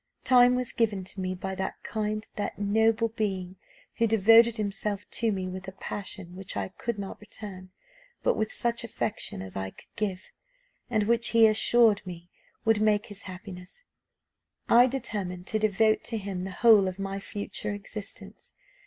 "Time 0.23 0.55
was 0.55 0.71
given 0.71 1.03
to 1.03 1.21
me 1.21 1.35
by 1.35 1.53
that 1.53 1.75
kind, 1.83 2.27
that 2.35 2.57
noble 2.57 3.09
being, 3.09 3.57
who 3.99 4.07
devoted 4.07 4.57
himself 4.57 5.07
to 5.11 5.31
me 5.31 5.47
with 5.47 5.67
a 5.67 5.71
passion 5.73 6.35
which 6.35 6.57
I 6.57 6.69
could 6.69 6.97
not 6.97 7.19
return 7.21 7.69
but, 8.23 8.33
with 8.35 8.51
such 8.51 8.83
affection 8.83 9.43
as 9.43 9.55
I 9.55 9.69
could 9.69 9.93
give, 9.95 10.31
and 10.89 11.03
which 11.03 11.27
he 11.29 11.45
assured 11.45 12.01
me 12.03 12.31
would 12.65 12.81
make 12.81 13.05
his 13.05 13.25
happiness, 13.29 13.83
I 14.67 14.87
determined 14.87 15.45
to 15.45 15.59
devote 15.59 16.03
to 16.05 16.17
him 16.17 16.45
the 16.45 16.49
whole 16.49 16.87
of 16.87 16.97
my 16.97 17.19
future 17.19 17.71
existence. 17.71 18.53